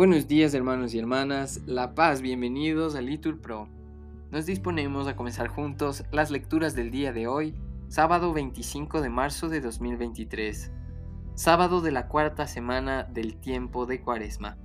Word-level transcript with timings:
Buenos 0.00 0.28
días 0.28 0.54
hermanos 0.54 0.94
y 0.94 0.98
hermanas, 0.98 1.60
La 1.66 1.94
Paz, 1.94 2.22
bienvenidos 2.22 2.94
a 2.94 3.02
Litur 3.02 3.38
Pro. 3.38 3.68
Nos 4.30 4.46
disponemos 4.46 5.06
a 5.06 5.14
comenzar 5.14 5.48
juntos 5.48 6.04
las 6.10 6.30
lecturas 6.30 6.74
del 6.74 6.90
día 6.90 7.12
de 7.12 7.26
hoy, 7.26 7.54
sábado 7.88 8.32
25 8.32 9.02
de 9.02 9.10
marzo 9.10 9.50
de 9.50 9.60
2023, 9.60 10.70
sábado 11.34 11.82
de 11.82 11.90
la 11.90 12.08
cuarta 12.08 12.46
semana 12.46 13.02
del 13.02 13.36
tiempo 13.36 13.84
de 13.84 14.00
Cuaresma. 14.00 14.56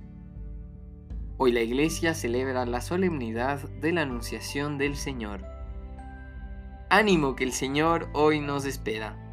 Hoy 1.36 1.52
la 1.52 1.60
iglesia 1.60 2.14
celebra 2.14 2.64
la 2.64 2.80
solemnidad 2.80 3.68
de 3.82 3.92
la 3.92 4.02
Anunciación 4.02 4.78
del 4.78 4.96
Señor. 4.96 5.44
Ánimo 6.88 7.36
que 7.36 7.44
el 7.44 7.52
Señor 7.52 8.08
hoy 8.14 8.40
nos 8.40 8.64
espera. 8.64 9.25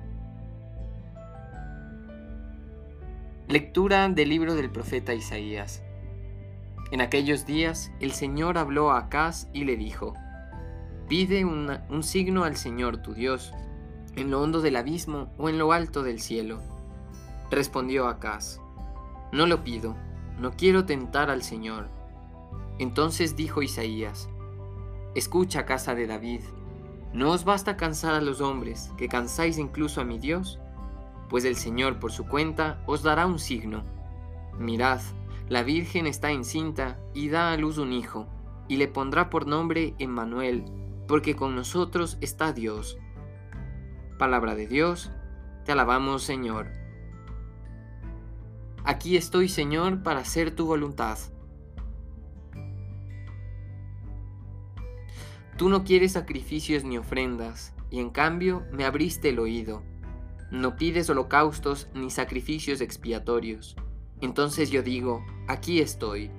Lectura 3.54 4.10
del 4.10 4.30
libro 4.30 4.56
del 4.56 4.72
profeta 4.72 5.14
Isaías. 5.14 5.84
En 6.92 7.02
aquellos 7.02 7.46
días 7.46 7.92
el 8.00 8.12
Señor 8.12 8.58
habló 8.58 8.90
a 8.90 8.98
Acaz 8.98 9.48
y 9.54 9.66
le 9.66 9.78
dijo, 9.78 10.16
Pide 11.08 11.46
un 11.46 12.02
signo 12.02 12.46
al 12.46 12.58
Señor 12.58 13.04
tu 13.04 13.14
Dios, 13.14 13.54
en 14.16 14.32
lo 14.32 14.42
hondo 14.42 14.60
del 14.62 14.76
abismo 14.76 15.32
o 15.38 15.50
en 15.50 15.60
lo 15.60 15.72
alto 15.72 16.02
del 16.02 16.20
cielo. 16.20 16.62
Respondió 17.52 18.08
Acaz, 18.08 18.60
No 19.32 19.46
lo 19.46 19.64
pido, 19.64 19.96
no 20.40 20.54
quiero 20.54 20.86
tentar 20.86 21.30
al 21.30 21.44
Señor. 21.44 21.90
Entonces 22.80 23.36
dijo 23.36 23.62
Isaías, 23.62 24.30
Escucha 25.14 25.68
casa 25.68 25.94
de 25.94 26.08
David, 26.08 26.42
¿no 27.14 27.30
os 27.30 27.46
basta 27.46 27.78
cansar 27.78 28.16
a 28.16 28.22
los 28.22 28.42
hombres, 28.42 28.90
que 28.98 29.08
cansáis 29.08 29.60
incluso 29.60 30.02
a 30.02 30.06
mi 30.06 30.18
Dios? 30.18 30.58
Pues 31.34 31.46
el 31.46 31.56
Señor 31.56 31.98
por 31.98 32.12
su 32.12 32.28
cuenta 32.28 32.84
os 32.86 33.02
dará 33.02 33.26
un 33.26 33.40
signo. 33.40 33.84
Mirad, 34.60 35.02
la 35.50 35.64
Virgen 35.64 36.06
está 36.06 36.30
encinta 36.30 37.00
y 37.16 37.30
da 37.30 37.52
a 37.52 37.58
luz 37.58 37.80
un 37.80 37.92
hijo, 37.92 38.28
y 38.68 38.78
le 38.78 38.88
pondrá 38.88 39.32
por 39.32 39.48
nombre 39.48 39.96
Emmanuel, 39.98 40.64
porque 41.08 41.36
con 41.36 41.56
nosotros 41.56 42.20
está 42.22 42.54
Dios. 42.54 43.00
Palabra 44.20 44.54
de 44.54 44.68
Dios, 44.68 45.10
te 45.66 45.72
alabamos 45.72 46.22
Señor. 46.22 46.68
Aquí 48.84 49.18
estoy 49.18 49.50
Señor 49.50 50.04
para 50.04 50.20
hacer 50.20 50.56
tu 50.56 50.68
voluntad. 50.68 51.18
Tú 55.58 55.68
no 55.68 55.84
quieres 55.84 56.12
sacrificios 56.12 56.84
ni 56.84 57.00
ofrendas, 57.00 57.74
y 57.90 58.02
en 58.02 58.12
cambio 58.12 58.68
me 58.72 58.86
abriste 58.86 59.30
el 59.30 59.40
oído. 59.40 59.82
No 60.54 60.76
pides 60.76 61.10
holocaustos 61.10 61.88
ni 61.96 62.12
sacrificios 62.12 62.80
expiatorios. 62.80 63.76
Entonces 64.22 64.70
yo 64.70 64.84
digo, 64.84 65.26
aquí 65.48 65.80
estoy. 65.80 66.30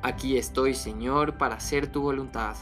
Aquí 0.00 0.38
estoy, 0.38 0.76
Señor, 0.76 1.36
para 1.36 1.56
hacer 1.56 1.90
tu 1.90 2.02
voluntad. 2.02 2.54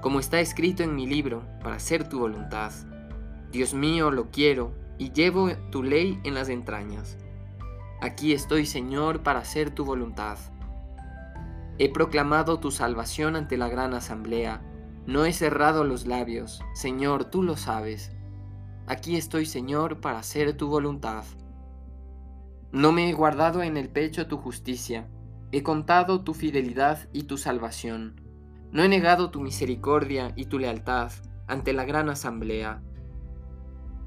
Como 0.00 0.20
está 0.20 0.40
escrito 0.40 0.82
en 0.84 0.96
mi 0.96 1.06
libro, 1.06 1.46
para 1.62 1.76
hacer 1.76 2.08
tu 2.08 2.18
voluntad. 2.18 2.72
Dios 3.52 3.74
mío, 3.74 4.10
lo 4.10 4.30
quiero, 4.30 4.72
y 4.96 5.12
llevo 5.12 5.50
tu 5.70 5.82
ley 5.82 6.18
en 6.24 6.32
las 6.32 6.48
entrañas. 6.48 7.18
Aquí 8.00 8.32
estoy, 8.32 8.64
Señor, 8.64 9.22
para 9.22 9.40
hacer 9.40 9.70
tu 9.70 9.84
voluntad. 9.84 10.38
He 11.76 11.92
proclamado 11.92 12.58
tu 12.58 12.70
salvación 12.70 13.36
ante 13.36 13.58
la 13.58 13.68
gran 13.68 13.92
asamblea. 13.92 14.62
No 15.04 15.26
he 15.26 15.34
cerrado 15.34 15.84
los 15.84 16.06
labios, 16.06 16.62
Señor, 16.72 17.26
tú 17.26 17.42
lo 17.42 17.58
sabes. 17.58 18.15
Aquí 18.86 19.16
estoy, 19.16 19.46
Señor, 19.46 20.00
para 20.00 20.18
hacer 20.18 20.56
tu 20.56 20.68
voluntad. 20.68 21.24
No 22.70 22.92
me 22.92 23.08
he 23.08 23.12
guardado 23.12 23.62
en 23.62 23.76
el 23.76 23.88
pecho 23.88 24.26
tu 24.26 24.36
justicia, 24.36 25.08
he 25.50 25.62
contado 25.62 26.22
tu 26.22 26.34
fidelidad 26.34 27.08
y 27.12 27.24
tu 27.24 27.36
salvación. 27.36 28.20
No 28.70 28.82
he 28.82 28.88
negado 28.88 29.30
tu 29.30 29.40
misericordia 29.40 30.32
y 30.36 30.46
tu 30.46 30.58
lealtad 30.58 31.10
ante 31.46 31.72
la 31.72 31.84
gran 31.84 32.08
asamblea. 32.10 32.82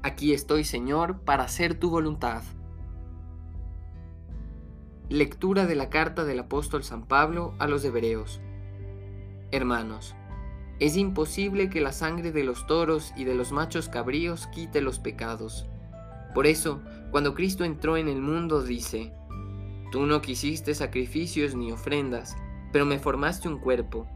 Aquí 0.02 0.32
estoy, 0.32 0.64
Señor, 0.64 1.20
para 1.22 1.44
hacer 1.44 1.74
tu 1.74 1.90
voluntad. 1.90 2.42
Lectura 5.10 5.66
de 5.66 5.74
la 5.74 5.90
carta 5.90 6.24
del 6.24 6.38
apóstol 6.38 6.84
San 6.84 7.06
Pablo 7.06 7.54
a 7.58 7.66
los 7.66 7.84
Hebreos. 7.84 8.40
Hermanos, 9.50 10.14
es 10.80 10.96
imposible 10.96 11.70
que 11.70 11.80
la 11.80 11.92
sangre 11.92 12.32
de 12.32 12.42
los 12.42 12.66
toros 12.66 13.12
y 13.16 13.24
de 13.24 13.34
los 13.34 13.52
machos 13.52 13.88
cabríos 13.88 14.46
quite 14.48 14.80
los 14.80 14.98
pecados 14.98 15.66
por 16.34 16.46
eso, 16.46 16.80
cuando 17.10 17.34
Cristo 17.34 17.64
entró 17.64 17.96
en 17.96 18.08
el 18.08 18.20
mundo, 18.20 18.62
dice, 18.62 19.12
Tú 19.90 20.06
no 20.06 20.22
quisiste 20.22 20.74
sacrificios 20.74 21.56
ni 21.56 21.72
ofrendas, 21.72 22.36
pero 22.72 22.86
me 22.86 23.00
formaste 23.00 23.48
un 23.48 23.58
cuerpo. 23.58 24.06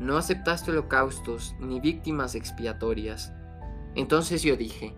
No 0.00 0.16
aceptaste 0.16 0.72
holocaustos 0.72 1.54
ni 1.60 1.78
víctimas 1.78 2.34
expiatorias. 2.34 3.32
Entonces 3.94 4.42
yo 4.42 4.56
dije, 4.56 4.92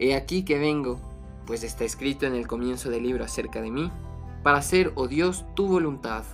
He 0.00 0.16
aquí 0.16 0.42
que 0.42 0.58
vengo, 0.58 1.00
pues 1.46 1.62
está 1.62 1.84
escrito 1.84 2.26
en 2.26 2.34
el 2.34 2.48
comienzo 2.48 2.90
del 2.90 3.04
libro 3.04 3.24
acerca 3.24 3.62
de 3.62 3.70
mí, 3.70 3.92
para 4.42 4.58
hacer, 4.58 4.92
oh 4.96 5.06
Dios, 5.06 5.44
tu 5.54 5.68
voluntad. 5.68 6.24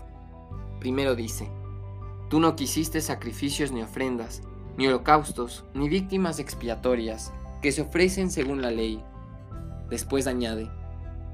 Primero 0.81 1.15
dice, 1.15 1.51
Tú 2.33 2.41
no 2.41 2.57
quisiste 2.57 3.03
sacrificios 3.03 3.73
ni 3.73 3.83
ofrendas, 3.83 4.41
ni 4.79 4.87
holocaustos, 4.87 5.67
ni 5.75 5.91
víctimas 5.91 6.39
expiatorias, 6.39 7.31
que 7.61 7.73
se 7.73 7.83
ofrecen 7.83 8.31
según 8.31 8.63
la 8.63 8.71
ley 8.71 9.05
Después 9.91 10.27
añade, 10.27 10.71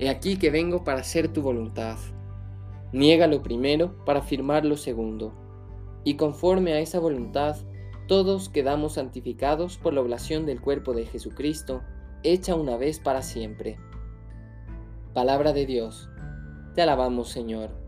He 0.01 0.09
aquí 0.09 0.39
que 0.39 0.51
vengo 0.51 0.83
para 0.83 1.03
hacer 1.03 1.29
tu 1.29 1.41
voluntad. 1.41 1.97
Niega 2.93 3.29
lo 3.29 3.45
primero 3.45 4.05
para 4.05 4.19
afirmar 4.19 4.65
lo 4.65 4.77
segundo. 4.77 5.35
Y 6.03 6.15
conforme 6.15 6.73
a 6.73 6.81
esa 6.81 6.99
voluntad, 6.99 7.55
todos 8.09 8.49
quedamos 8.49 8.95
santificados 8.95 9.79
por 9.79 9.95
la 9.95 10.01
oblación 10.01 10.47
del 10.47 10.61
cuerpo 10.61 10.95
de 10.95 11.07
Jesucristo, 11.07 11.81
hecha 12.25 12.57
una 12.57 12.77
vez 12.77 12.99
para 12.99 13.23
siempre. 13.23 13.79
Palabra 15.15 15.53
de 15.53 15.65
Dios. 15.65 16.09
Te 16.75 16.83
alabamos, 16.83 17.29
Señor. 17.29 17.88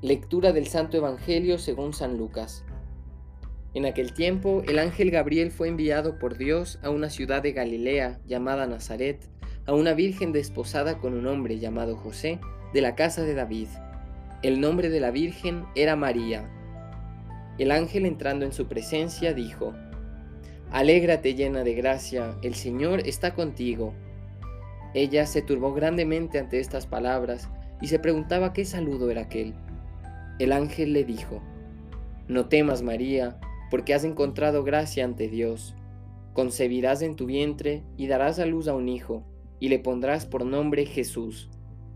Lectura 0.00 0.52
del 0.52 0.68
Santo 0.68 0.96
Evangelio 0.96 1.58
según 1.58 1.92
San 1.92 2.18
Lucas. 2.18 2.64
En 3.74 3.84
aquel 3.84 4.12
tiempo 4.14 4.62
el 4.68 4.78
ángel 4.78 5.10
Gabriel 5.10 5.50
fue 5.50 5.66
enviado 5.66 6.20
por 6.20 6.38
Dios 6.38 6.78
a 6.84 6.90
una 6.90 7.10
ciudad 7.10 7.42
de 7.42 7.50
Galilea 7.50 8.20
llamada 8.24 8.68
Nazaret, 8.68 9.28
a 9.66 9.74
una 9.74 9.94
virgen 9.94 10.30
desposada 10.30 10.98
con 10.98 11.14
un 11.14 11.26
hombre 11.26 11.58
llamado 11.58 11.96
José, 11.96 12.38
de 12.72 12.80
la 12.80 12.94
casa 12.94 13.22
de 13.24 13.34
David. 13.34 13.66
El 14.44 14.60
nombre 14.60 14.88
de 14.88 15.00
la 15.00 15.10
virgen 15.10 15.64
era 15.74 15.96
María. 15.96 16.48
El 17.58 17.72
ángel 17.72 18.06
entrando 18.06 18.44
en 18.44 18.52
su 18.52 18.68
presencia 18.68 19.34
dijo, 19.34 19.74
Alégrate 20.70 21.34
llena 21.34 21.64
de 21.64 21.74
gracia, 21.74 22.36
el 22.42 22.54
Señor 22.54 23.00
está 23.04 23.34
contigo. 23.34 23.94
Ella 24.94 25.26
se 25.26 25.42
turbó 25.42 25.74
grandemente 25.74 26.38
ante 26.38 26.60
estas 26.60 26.86
palabras 26.86 27.48
y 27.80 27.88
se 27.88 27.98
preguntaba 27.98 28.52
qué 28.52 28.64
saludo 28.64 29.10
era 29.10 29.22
aquel. 29.22 29.54
El 30.38 30.52
ángel 30.52 30.92
le 30.92 31.04
dijo, 31.04 31.42
No 32.28 32.48
temas 32.48 32.82
María, 32.82 33.40
porque 33.70 33.94
has 33.94 34.04
encontrado 34.04 34.64
gracia 34.64 35.04
ante 35.04 35.28
Dios. 35.28 35.74
Concebirás 36.32 37.02
en 37.02 37.16
tu 37.16 37.26
vientre 37.26 37.82
y 37.96 38.06
darás 38.06 38.38
a 38.38 38.46
luz 38.46 38.68
a 38.68 38.74
un 38.74 38.88
hijo, 38.88 39.24
y 39.60 39.68
le 39.68 39.78
pondrás 39.78 40.26
por 40.26 40.44
nombre 40.44 40.86
Jesús. 40.86 41.50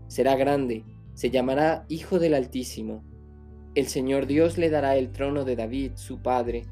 Será 0.07 0.35
grande, 0.35 0.83
se 1.13 1.29
llamará 1.29 1.85
Hijo 1.87 2.19
del 2.19 2.33
Altísimo. 2.33 3.03
El 3.75 3.87
Señor 3.87 4.27
Dios 4.27 4.57
le 4.57 4.69
dará 4.69 4.97
el 4.97 5.11
trono 5.11 5.45
de 5.45 5.55
David, 5.55 5.93
su 5.95 6.21
padre, 6.21 6.65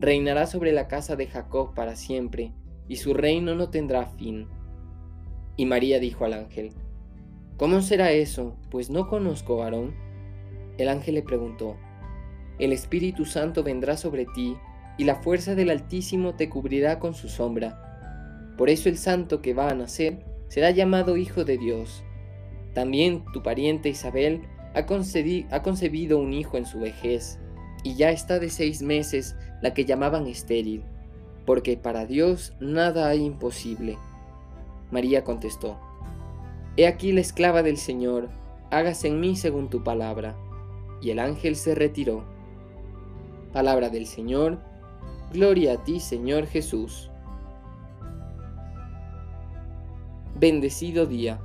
reinará 0.00 0.46
sobre 0.46 0.72
la 0.72 0.88
casa 0.88 1.14
de 1.14 1.26
Jacob 1.28 1.74
para 1.74 1.94
siempre, 1.94 2.52
y 2.88 2.96
su 2.96 3.14
reino 3.14 3.54
no 3.54 3.70
tendrá 3.70 4.06
fin. 4.06 4.48
Y 5.56 5.66
María 5.66 6.00
dijo 6.00 6.24
al 6.24 6.32
ángel, 6.32 6.72
¿Cómo 7.56 7.80
será 7.80 8.10
eso? 8.10 8.56
Pues 8.70 8.90
no 8.90 9.06
conozco 9.08 9.56
varón. 9.56 9.94
El 10.78 10.88
ángel 10.88 11.14
le 11.14 11.22
preguntó, 11.22 11.76
el 12.58 12.72
Espíritu 12.72 13.24
Santo 13.24 13.62
vendrá 13.62 13.96
sobre 13.96 14.26
ti, 14.26 14.56
y 14.98 15.04
la 15.04 15.16
fuerza 15.16 15.54
del 15.54 15.70
Altísimo 15.70 16.34
te 16.34 16.48
cubrirá 16.48 16.98
con 16.98 17.14
su 17.14 17.28
sombra. 17.28 18.54
Por 18.58 18.68
eso 18.68 18.88
el 18.88 18.98
santo 18.98 19.40
que 19.40 19.54
va 19.54 19.70
a 19.70 19.74
nacer 19.74 20.24
será 20.48 20.70
llamado 20.70 21.16
Hijo 21.16 21.44
de 21.44 21.56
Dios. 21.56 22.04
También 22.74 23.24
tu 23.32 23.42
pariente 23.42 23.88
Isabel 23.88 24.42
ha, 24.74 24.86
concebido 24.86 26.18
un 26.18 26.32
hijo 26.32 26.56
en 26.56 26.66
su 26.66 26.78
vejez, 26.78 27.38
y 27.82 27.96
ya 27.96 28.10
está 28.10 28.38
de 28.38 28.50
seis 28.50 28.82
meses 28.82 29.34
la 29.60 29.74
que 29.74 29.84
llamaban 29.84 30.26
estéril, 30.26 30.84
porque 31.46 31.76
para 31.76 32.06
Dios 32.06 32.54
nada 32.60 33.08
hay 33.08 33.24
imposible. 33.24 33.96
María 34.90 35.24
contestó, 35.24 35.80
He 36.76 36.86
aquí 36.86 37.12
la 37.12 37.20
esclava 37.20 37.62
del 37.62 37.76
Señor, 37.76 38.28
hágase 38.70 39.08
en 39.08 39.20
mí 39.20 39.36
según 39.36 39.68
tu 39.68 39.82
palabra. 39.82 40.36
Y 41.02 41.10
el 41.10 41.18
ángel 41.18 41.56
se 41.56 41.74
retiró. 41.74 42.24
Palabra 43.52 43.90
del 43.90 44.06
Señor, 44.06 44.58
gloria 45.32 45.74
a 45.74 45.84
ti 45.84 46.00
Señor 46.00 46.46
Jesús. 46.46 47.10
Bendecido 50.38 51.06
día. 51.06 51.40